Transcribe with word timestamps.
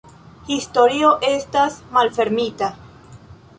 Historio 0.51 1.11
estas 1.33 1.77
malfermita. 1.99 2.73